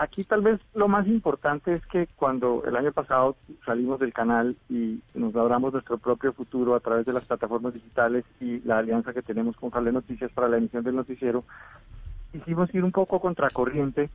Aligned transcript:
aquí 0.00 0.24
tal 0.24 0.40
vez 0.40 0.58
lo 0.74 0.88
más 0.88 1.06
importante 1.06 1.74
es 1.74 1.84
que 1.86 2.08
cuando 2.16 2.64
el 2.66 2.74
año 2.74 2.90
pasado 2.90 3.36
salimos 3.66 4.00
del 4.00 4.14
canal 4.14 4.56
y 4.70 5.00
nos 5.12 5.34
labramos 5.34 5.74
nuestro 5.74 5.98
propio 5.98 6.32
futuro 6.32 6.74
a 6.74 6.80
través 6.80 7.04
de 7.04 7.12
las 7.12 7.26
plataformas 7.26 7.74
digitales 7.74 8.24
y 8.40 8.60
la 8.60 8.78
alianza 8.78 9.12
que 9.12 9.20
tenemos 9.20 9.56
con 9.56 9.68
Jale 9.68 9.92
Noticias 9.92 10.32
para 10.32 10.48
la 10.48 10.56
emisión 10.56 10.82
del 10.84 10.96
noticiero, 10.96 11.44
quisimos 12.32 12.74
ir 12.74 12.82
un 12.82 12.92
poco 12.92 13.20
contracorriente 13.20 14.08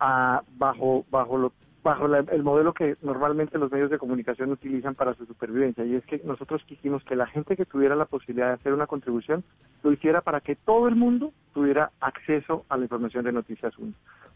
a, 0.00 0.42
bajo, 0.56 1.04
bajo 1.08 1.38
lo 1.38 1.52
bajo 1.82 2.06
la- 2.06 2.20
el 2.20 2.42
modelo 2.42 2.72
que 2.72 2.96
normalmente 3.02 3.58
los 3.58 3.70
medios 3.70 3.90
de 3.90 3.98
comunicación 3.98 4.52
utilizan 4.52 4.94
para 4.94 5.14
su 5.14 5.26
supervivencia 5.26 5.84
y 5.84 5.96
es 5.96 6.04
que 6.06 6.20
nosotros 6.24 6.62
quisimos 6.64 7.02
que 7.04 7.16
la 7.16 7.26
gente 7.26 7.56
que 7.56 7.66
tuviera 7.66 7.96
la 7.96 8.04
posibilidad 8.04 8.48
de 8.48 8.54
hacer 8.54 8.72
una 8.72 8.86
contribución 8.86 9.42
lo 9.82 9.92
hiciera 9.92 10.20
para 10.20 10.40
que 10.40 10.54
todo 10.54 10.86
el 10.88 10.94
mundo 10.94 11.32
tuviera 11.52 11.90
acceso 12.00 12.64
a 12.68 12.76
la 12.76 12.84
información 12.84 13.24
de 13.24 13.32
Noticias 13.32 13.76
1. 13.76 13.92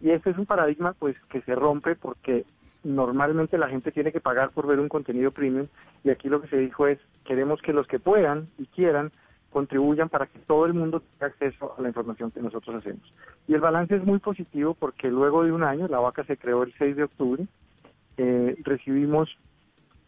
Y 0.00 0.10
este 0.10 0.30
es 0.30 0.38
un 0.38 0.46
paradigma 0.46 0.94
pues 0.98 1.16
que 1.30 1.40
se 1.42 1.54
rompe 1.54 1.94
porque 1.94 2.44
normalmente 2.82 3.58
la 3.58 3.68
gente 3.68 3.92
tiene 3.92 4.12
que 4.12 4.20
pagar 4.20 4.50
por 4.50 4.66
ver 4.66 4.80
un 4.80 4.88
contenido 4.88 5.30
premium 5.30 5.66
y 6.04 6.10
aquí 6.10 6.28
lo 6.28 6.40
que 6.40 6.48
se 6.48 6.56
dijo 6.58 6.86
es 6.86 6.98
queremos 7.24 7.60
que 7.62 7.72
los 7.72 7.86
que 7.86 7.98
puedan 7.98 8.48
y 8.58 8.66
quieran 8.66 9.12
contribuyan 9.50 10.08
para 10.08 10.26
que 10.26 10.38
todo 10.40 10.66
el 10.66 10.74
mundo 10.74 11.00
tenga 11.00 11.26
acceso 11.26 11.74
a 11.76 11.82
la 11.82 11.88
información 11.88 12.30
que 12.30 12.40
nosotros 12.40 12.76
hacemos. 12.76 13.12
Y 13.46 13.54
el 13.54 13.60
balance 13.60 13.96
es 13.96 14.04
muy 14.04 14.18
positivo 14.18 14.74
porque 14.74 15.08
luego 15.08 15.44
de 15.44 15.52
un 15.52 15.62
año, 15.62 15.88
la 15.88 16.00
vaca 16.00 16.24
se 16.24 16.36
creó 16.36 16.62
el 16.62 16.74
6 16.78 16.96
de 16.96 17.04
octubre, 17.04 17.46
eh, 18.16 18.56
recibimos 18.62 19.36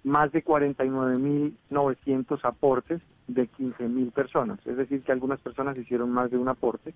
más 0.04 0.32
de 0.32 0.44
49.900 0.44 2.40
aportes 2.42 3.00
de 3.28 3.48
15.000 3.48 4.12
personas, 4.12 4.58
es 4.66 4.76
decir, 4.76 5.02
que 5.02 5.12
algunas 5.12 5.40
personas 5.40 5.78
hicieron 5.78 6.10
más 6.10 6.30
de 6.30 6.38
un 6.38 6.48
aporte 6.48 6.92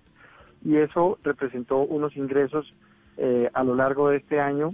y 0.63 0.77
eso 0.77 1.17
representó 1.23 1.77
unos 1.77 2.17
ingresos 2.17 2.73
eh, 3.17 3.49
a 3.53 3.63
lo 3.63 3.75
largo 3.75 4.09
de 4.09 4.17
este 4.17 4.39
año 4.41 4.73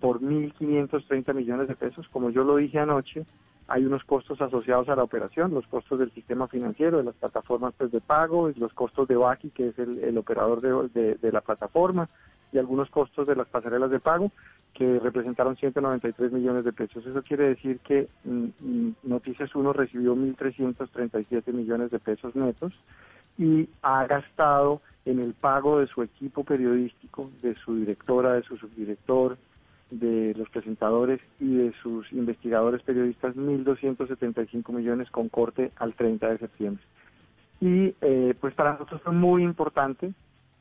por 0.00 0.20
1.530 0.20 1.32
millones 1.32 1.68
de 1.68 1.76
pesos. 1.76 2.08
Como 2.08 2.30
yo 2.30 2.42
lo 2.42 2.56
dije 2.56 2.80
anoche, 2.80 3.24
hay 3.68 3.84
unos 3.84 4.04
costos 4.04 4.40
asociados 4.40 4.88
a 4.88 4.96
la 4.96 5.02
operación, 5.04 5.54
los 5.54 5.66
costos 5.66 5.98
del 5.98 6.10
sistema 6.12 6.48
financiero, 6.48 6.98
de 6.98 7.04
las 7.04 7.14
plataformas 7.14 7.74
pues, 7.78 7.90
de 7.92 8.00
pago, 8.00 8.50
los 8.56 8.72
costos 8.74 9.08
de 9.08 9.16
Baki, 9.16 9.50
que 9.50 9.68
es 9.68 9.78
el, 9.78 9.98
el 10.04 10.18
operador 10.18 10.60
de, 10.60 10.88
de- 11.00 11.14
de 11.16 11.32
la 11.32 11.40
plataforma, 11.40 12.08
y 12.52 12.58
algunos 12.58 12.90
costos 12.90 13.26
de 13.26 13.34
las 13.36 13.48
pasarelas 13.48 13.90
de 13.90 13.98
pago, 14.00 14.30
que 14.74 14.98
representaron 15.00 15.56
193 15.56 16.32
millones 16.32 16.64
de 16.64 16.72
pesos. 16.72 17.06
Eso 17.06 17.22
quiere 17.22 17.44
decir 17.48 17.78
que 17.80 18.08
mm, 18.24 18.44
mm, 18.60 18.94
Noticias 19.04 19.54
1 19.54 19.72
recibió 19.72 20.14
1.337 20.16 21.52
millones 21.52 21.90
de 21.90 21.98
pesos 21.98 22.34
netos 22.36 22.72
y 23.38 23.68
ha 23.82 24.06
gastado 24.06 24.80
en 25.04 25.18
el 25.20 25.34
pago 25.34 25.78
de 25.80 25.86
su 25.86 26.02
equipo 26.02 26.44
periodístico, 26.44 27.30
de 27.42 27.54
su 27.56 27.74
directora, 27.76 28.34
de 28.34 28.42
su 28.42 28.56
subdirector, 28.56 29.36
de 29.92 30.34
los 30.36 30.48
presentadores 30.48 31.20
y 31.38 31.54
de 31.56 31.72
sus 31.82 32.10
investigadores 32.12 32.82
periodistas 32.82 33.36
1.275 33.36 34.72
millones 34.72 35.10
con 35.10 35.28
corte 35.28 35.70
al 35.76 35.94
30 35.94 36.28
de 36.30 36.38
septiembre. 36.38 36.82
Y 37.60 37.94
eh, 38.00 38.34
pues 38.40 38.54
para 38.54 38.72
nosotros 38.72 39.00
fue 39.02 39.12
muy 39.12 39.44
importante, 39.44 40.12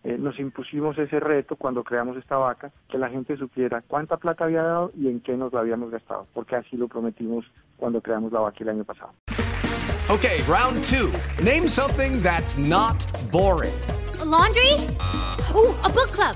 eh, 0.04 0.18
nos 0.18 0.40
impusimos 0.40 0.98
ese 0.98 1.20
reto 1.20 1.56
cuando 1.56 1.84
creamos 1.84 2.18
esta 2.18 2.38
vaca, 2.38 2.72
que 2.90 2.98
la 2.98 3.10
gente 3.10 3.38
supiera 3.38 3.82
cuánta 3.88 4.18
plata 4.18 4.46
había 4.46 4.64
dado 4.64 4.92
y 4.96 5.08
en 5.08 5.22
qué 5.22 5.38
nos 5.38 5.54
la 5.54 5.62
habíamos 5.62 5.92
gastado, 5.92 6.28
porque 6.34 6.56
así 6.56 6.76
lo 6.76 6.88
prometimos 6.88 7.46
cuando 7.78 8.02
creamos 8.02 8.32
la 8.32 8.42
vaca 8.42 8.58
el 8.60 8.70
año 8.70 8.84
pasado. 8.84 9.14
Okay, 10.10 10.42
round 10.48 10.84
two. 10.84 11.12
Name 11.44 11.68
something 11.68 12.22
that's 12.22 12.58
not 12.58 13.06
boring. 13.32 13.74
A 14.20 14.26
laundry? 14.26 14.74
Ooh, 15.56 15.74
a 15.84 15.90
book 15.90 16.12
club. 16.12 16.36